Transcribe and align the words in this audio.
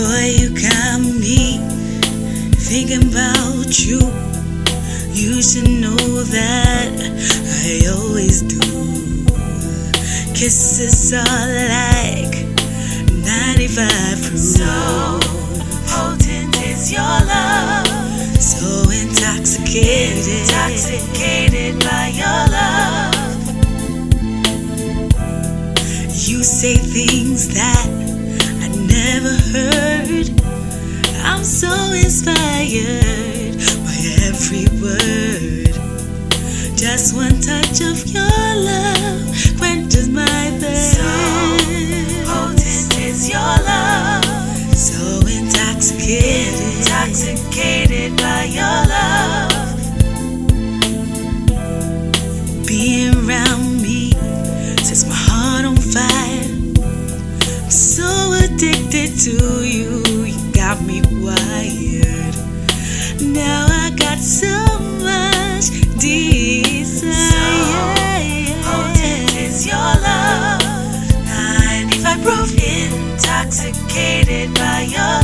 Boy, 0.00 0.32
you 0.38 0.48
got 0.54 1.00
me 1.00 1.58
thinking 2.56 3.12
about 3.12 3.78
you. 3.84 4.00
You 5.12 5.42
should 5.42 5.68
know 5.68 6.24
that 6.24 6.88
I 7.68 7.86
always 7.94 8.40
do. 8.40 8.60
Kisses 10.32 11.12
are 11.12 11.48
like 11.68 12.32
95 13.26 14.22
proof. 14.24 14.40
So 14.40 15.20
potent 15.92 16.56
is 16.64 16.90
your 16.90 17.02
love. 17.02 17.86
So 18.40 18.88
intoxicated, 18.88 20.24
intoxicated 20.26 21.78
by 21.84 22.08
your 22.16 22.40
love. 22.56 23.14
You 26.26 26.42
say 26.42 26.76
things 26.76 27.52
that 27.52 27.99
never 29.04 29.34
heard. 29.52 30.28
I'm 31.24 31.44
so 31.44 31.72
inspired 31.92 33.29
addicted 58.62 59.18
to 59.18 59.64
you. 59.64 60.02
You 60.26 60.52
got 60.52 60.82
me 60.82 61.00
wired. 61.24 62.34
Now 63.22 63.66
I 63.70 63.90
got 63.96 64.18
so 64.18 64.52
much 65.00 65.70
desire. 65.98 67.00
So, 67.00 67.38
Potent 68.62 69.34
is 69.36 69.66
your 69.66 69.76
love. 69.76 70.60
95 71.24 72.22
proof. 72.22 72.52
Intoxicated 72.52 74.52
by 74.54 74.82
your 74.82 75.19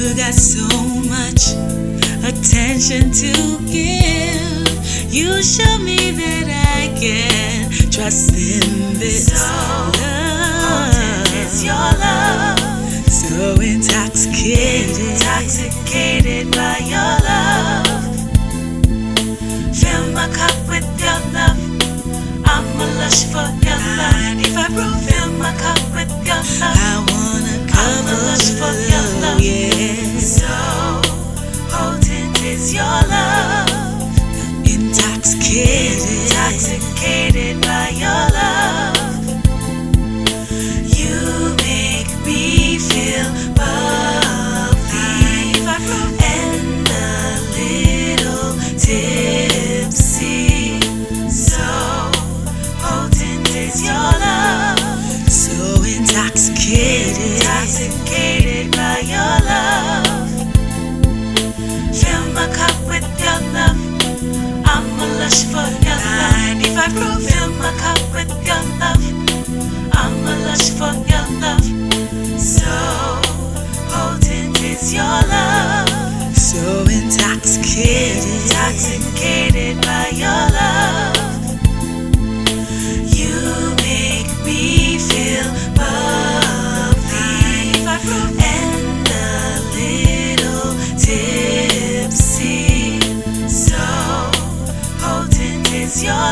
You 0.00 0.16
got 0.16 0.32
so 0.32 0.64
much 1.12 1.52
attention 2.24 3.12
to 3.12 3.32
give. 3.68 5.12
You 5.12 5.42
show 5.42 5.76
me 5.76 6.10
that 6.12 6.48
I 6.48 6.88
can 6.98 7.70
trust 7.90 8.32
in 8.32 8.94
this 8.98 9.28
So 9.28 9.92
potent 9.92 11.28
is 11.36 11.62
your 11.62 11.74
love. 11.74 12.58
So 13.12 13.60
intoxicated. 13.60 14.96
Intoxicated 14.98 16.50
by 16.50 16.78
your 16.78 16.99
your 32.72 32.82
love. 32.82 33.68
Intoxicated. 34.64 35.98
Intoxicated 36.22 37.60
by 37.62 37.90
your 37.90 38.08
love. 38.08 38.39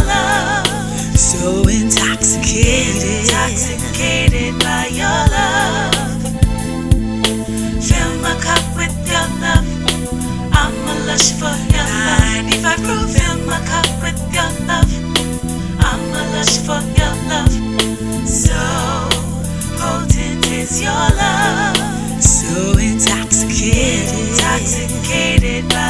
love. 0.09 0.67
So 1.17 1.63
intoxicated, 1.69 3.03
intoxicated 3.23 4.59
by 4.61 4.87
your 4.93 5.21
love. 5.35 5.95
Fill 7.89 8.13
my 8.25 8.35
cup 8.41 8.65
with 8.77 8.97
your 9.13 9.29
love. 9.45 9.69
I'm 10.53 10.75
a 10.93 10.95
lush 11.07 11.33
for 11.41 11.55
your 11.75 11.87
love. 12.07 12.47
95 12.49 12.83
proof. 12.87 13.09
Fill 13.17 13.39
my 13.47 13.61
cup 13.71 13.89
with 14.03 14.21
your 14.35 14.51
love. 14.67 14.93
I'm 15.89 16.03
a 16.21 16.23
lush 16.35 16.57
for 16.67 16.81
your 16.99 17.15
love. 17.31 17.55
So 18.27 18.61
potent 19.79 20.47
is 20.51 20.83
your 20.83 21.07
love. 21.23 21.77
So 22.23 22.79
intoxicated, 22.79 24.09
intoxicated 24.19 25.69
by. 25.71 25.88